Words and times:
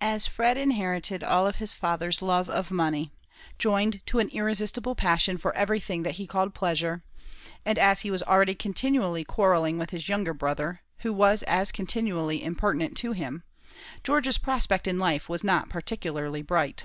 As 0.00 0.26
Fred 0.26 0.56
inherited 0.56 1.22
all 1.22 1.52
his 1.52 1.74
father's 1.74 2.22
love 2.22 2.48
of 2.48 2.70
money, 2.70 3.12
joined 3.58 4.00
to 4.06 4.18
an 4.18 4.30
irresistible 4.30 4.94
passion 4.94 5.36
for 5.36 5.54
everything 5.54 6.04
that 6.04 6.14
he 6.14 6.26
called 6.26 6.54
pleasure; 6.54 7.04
and 7.66 7.78
as 7.78 8.00
he 8.00 8.10
was 8.10 8.22
already 8.22 8.54
continually 8.54 9.26
quarrelling 9.26 9.76
with 9.76 9.90
his 9.90 10.08
younger 10.08 10.32
brother, 10.32 10.80
who 11.00 11.12
was 11.12 11.42
as 11.42 11.70
continually 11.70 12.42
impertinent 12.42 12.96
to 12.96 13.12
him, 13.12 13.42
George's 14.02 14.38
prospect 14.38 14.86
in 14.88 14.98
life 14.98 15.28
was 15.28 15.44
not 15.44 15.68
particularly 15.68 16.40
bright. 16.40 16.84